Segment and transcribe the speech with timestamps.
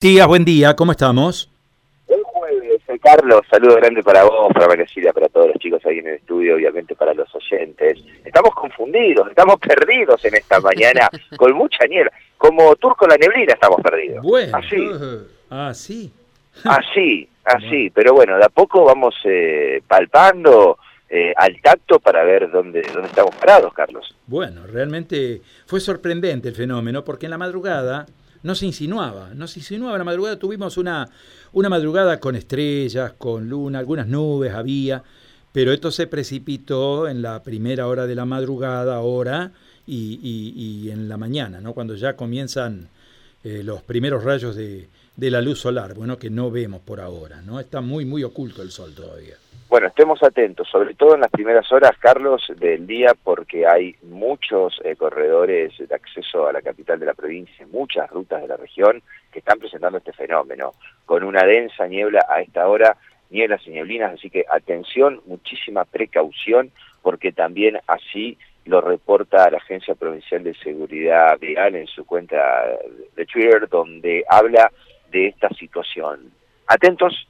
[0.00, 1.50] Tías, buen día, ¿cómo estamos?
[2.08, 5.98] El jueves, eh, Carlos, saludo grande para vos, para María para todos los chicos ahí
[5.98, 7.98] en el estudio, obviamente para los oyentes.
[8.24, 12.10] Estamos confundidos, estamos perdidos en esta mañana, con mucha niebla.
[12.38, 14.22] Como turco la neblina estamos perdidos.
[14.22, 14.90] Bueno, así.
[15.50, 16.12] así.
[16.64, 20.78] Así, así, pero bueno, de a poco vamos eh, palpando
[21.10, 24.16] eh, al tacto para ver dónde, dónde estamos parados, Carlos.
[24.26, 28.06] Bueno, realmente fue sorprendente el fenómeno, porque en la madrugada
[28.42, 31.08] no se insinuaba, no se insinuaba la madrugada, tuvimos una,
[31.52, 35.02] una madrugada con estrellas, con luna, algunas nubes había,
[35.52, 39.52] pero esto se precipitó en la primera hora de la madrugada, hora,
[39.86, 41.72] y, y, en la mañana, ¿no?
[41.72, 42.88] cuando ya comienzan
[43.42, 47.42] eh, los primeros rayos de, de la luz solar, bueno, que no vemos por ahora,
[47.42, 47.58] ¿no?
[47.58, 49.34] Está muy, muy oculto el sol todavía.
[49.70, 54.80] Bueno, estemos atentos, sobre todo en las primeras horas, Carlos, del día, porque hay muchos
[54.82, 59.00] eh, corredores de acceso a la capital de la provincia, muchas rutas de la región
[59.30, 60.74] que están presentando este fenómeno,
[61.06, 62.96] con una densa niebla a esta hora,
[63.30, 69.94] nieblas y neblinas, así que atención, muchísima precaución, porque también así lo reporta la Agencia
[69.94, 72.66] Provincial de Seguridad Vial en su cuenta
[73.14, 74.72] de Twitter, donde habla
[75.12, 76.32] de esta situación.
[76.66, 77.29] Atentos,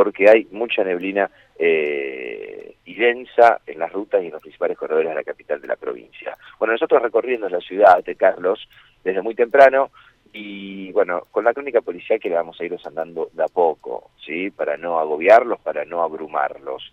[0.00, 5.10] porque hay mucha neblina eh, y densa en las rutas y en los principales corredores
[5.10, 6.38] de la capital de la provincia.
[6.58, 8.66] Bueno, nosotros recorriendo la ciudad de Carlos
[9.04, 9.90] desde muy temprano
[10.32, 14.12] y bueno, con la crónica policial que le vamos a ir andando de a poco,
[14.24, 14.50] ¿sí?
[14.50, 16.90] Para no agobiarlos, para no abrumarlos.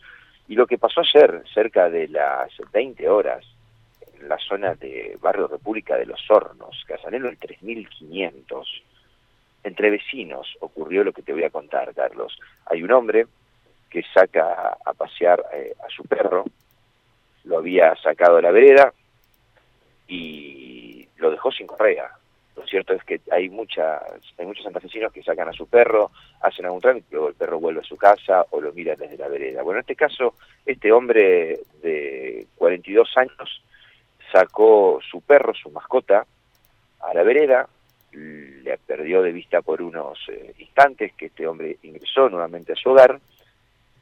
[0.50, 3.46] Y lo que pasó ayer, cerca de las 20 horas,
[4.20, 8.84] en la zona de Barrio República de los Hornos, Casanelo el 3500,
[9.68, 12.40] entre vecinos ocurrió lo que te voy a contar, Carlos.
[12.66, 13.28] Hay un hombre
[13.90, 16.46] que saca a pasear eh, a su perro,
[17.44, 18.94] lo había sacado de la vereda
[20.08, 22.12] y lo dejó sin correa.
[22.56, 24.02] Lo cierto es que hay muchas
[24.38, 27.82] hay muchos santafesinos que sacan a su perro, hacen algún trámite, luego el perro vuelve
[27.82, 29.62] a su casa o lo mira desde la vereda.
[29.62, 30.34] Bueno, en este caso,
[30.66, 33.64] este hombre de 42 años
[34.32, 36.26] sacó su perro, su mascota,
[37.00, 37.70] a la vereda,
[38.64, 42.90] le perdió de vista por unos eh, instantes que este hombre ingresó nuevamente a su
[42.90, 43.20] hogar.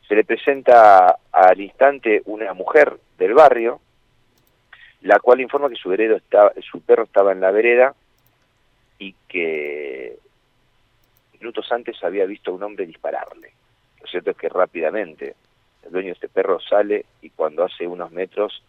[0.08, 3.80] Se le presenta al instante una mujer del barrio,
[5.02, 7.94] la cual informa que su, estaba, su perro estaba en la vereda
[9.00, 10.18] y que
[11.40, 13.52] minutos antes había visto a un hombre dispararle.
[14.02, 15.36] Lo cierto es que rápidamente
[15.84, 18.64] el dueño de este perro sale y cuando hace unos metros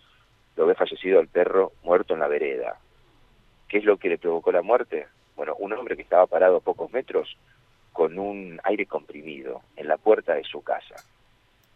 [0.56, 2.79] lo ve fallecido al perro muerto en la vereda.
[3.69, 5.06] ¿Qué es lo que le provocó la muerte?
[5.37, 7.37] Bueno, un hombre que estaba parado a pocos metros
[7.93, 10.97] con un aire comprimido en la puerta de su casa.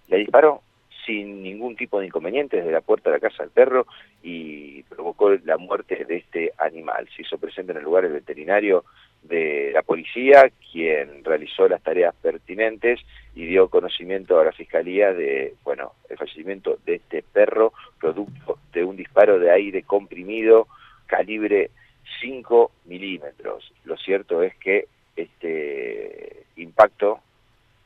[0.08, 0.62] Le disparó
[1.06, 3.86] sin ningún tipo de inconveniente desde la puerta de la casa del perro
[4.22, 7.08] y provocó la muerte de este animal.
[7.14, 8.84] Se hizo presente en el lugar el veterinario
[9.22, 13.00] de la policía, quien realizó las tareas pertinentes
[13.34, 18.84] y dio conocimiento a la fiscalía de, bueno, el fallecimiento de este perro producto de
[18.84, 20.68] un disparo de aire comprimido
[21.06, 21.70] calibre
[22.20, 23.72] 5 milímetros.
[23.84, 27.20] Lo cierto es que este impacto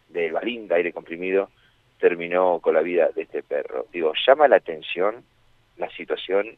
[0.08, 1.50] del balín de aire comprimido
[1.98, 3.86] terminó con la vida de este perro.
[3.92, 5.24] Digo, llama la atención
[5.76, 6.56] la situación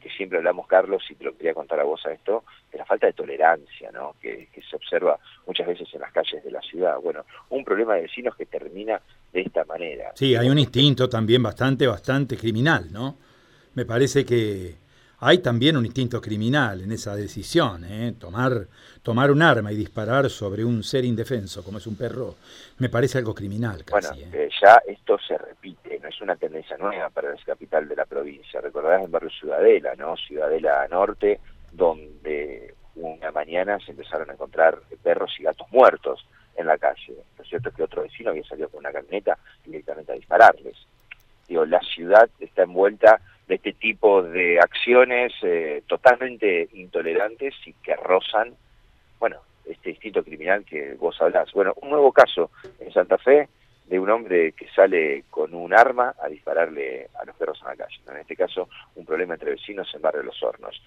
[0.00, 2.84] que siempre hablamos, Carlos, y te lo quería contar a vos a esto, de la
[2.84, 4.16] falta de tolerancia, ¿no?
[4.20, 6.98] Que, que, se observa muchas veces en las calles de la ciudad.
[7.00, 9.00] Bueno, un problema de vecinos que termina
[9.32, 10.10] de esta manera.
[10.16, 13.16] Sí, hay un instinto también bastante, bastante criminal, ¿no?
[13.74, 14.74] Me parece que
[15.24, 18.14] hay también un instinto criminal en esa decisión, ¿eh?
[18.18, 18.66] tomar,
[19.04, 22.34] tomar un arma y disparar sobre un ser indefenso como es un perro,
[22.78, 23.84] me parece algo criminal.
[23.88, 24.28] bueno, ¿eh?
[24.32, 28.04] Eh, ya esto se repite, no es una tendencia nueva para la capital de la
[28.04, 28.60] provincia.
[28.60, 30.16] Recordarás el barrio Ciudadela, ¿no?
[30.16, 31.38] Ciudadela Norte,
[31.70, 37.14] donde una mañana se empezaron a encontrar perros y gatos muertos en la calle.
[37.38, 40.76] Lo cierto es que otro vecino había salido con una camioneta directamente a dispararles.
[41.46, 43.20] Digo, la ciudad está envuelta
[43.52, 48.54] este tipo de acciones eh, totalmente intolerantes y que rozan,
[49.18, 51.52] bueno, este instinto criminal que vos hablás.
[51.52, 52.50] Bueno, un nuevo caso
[52.80, 53.48] en Santa Fe
[53.86, 57.76] de un hombre que sale con un arma a dispararle a los perros en la
[57.76, 58.00] calle.
[58.08, 60.80] En este caso, un problema entre vecinos en Barrio de los Hornos.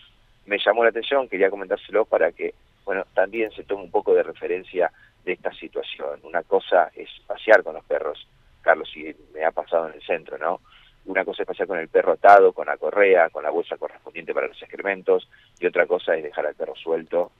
[0.45, 2.53] Me llamó la atención, quería comentárselo para que,
[2.83, 4.91] bueno, también se tome un poco de referencia
[5.23, 6.19] de esta situación.
[6.23, 8.27] Una cosa es pasear con los perros,
[8.61, 10.61] Carlos, y me ha pasado en el centro, ¿no?
[11.05, 14.33] Una cosa es pasar con el perro atado, con la correa, con la bolsa correspondiente
[14.33, 15.29] para los excrementos,
[15.59, 17.31] y otra cosa es dejar al perro suelto,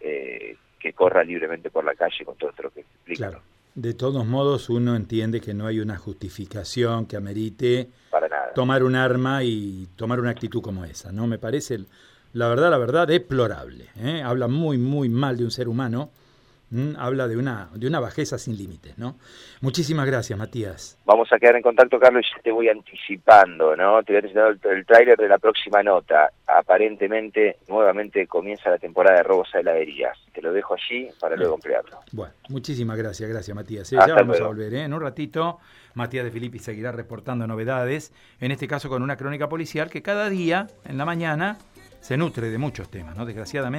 [0.00, 3.28] eh, que corra libremente por la calle con todo esto que explica.
[3.30, 3.42] Claro.
[3.74, 8.52] De todos modos, uno entiende que no hay una justificación que amerite para nada.
[8.54, 11.26] tomar un arma y tomar una actitud como esa, ¿no?
[11.26, 11.80] Me parece,
[12.34, 13.86] la verdad, la verdad, deplorable.
[13.96, 14.22] ¿eh?
[14.22, 16.10] Habla muy, muy mal de un ser humano
[16.74, 16.96] ¿Mm?
[16.98, 19.14] Habla de una, de una bajeza sin límites, ¿no?
[19.60, 20.98] Muchísimas gracias, Matías.
[21.04, 24.02] Vamos a quedar en contacto, Carlos, y te voy anticipando, ¿no?
[24.02, 26.32] Te voy anticipando el, el tráiler de la próxima nota.
[26.48, 30.18] Aparentemente, nuevamente comienza la temporada de robos a heladerías.
[30.32, 32.00] Te lo dejo allí para luego emplearlo.
[32.10, 33.92] Bueno, muchísimas gracias, gracias, Matías.
[33.92, 33.98] ¿eh?
[34.04, 34.82] Ya vamos a volver, ¿eh?
[34.82, 35.60] En un ratito,
[35.94, 40.28] Matías de Filippi seguirá reportando novedades, en este caso con una crónica policial que cada
[40.28, 41.56] día, en la mañana,
[42.00, 43.24] se nutre de muchos temas, ¿no?
[43.24, 43.72] Desgraciadamente.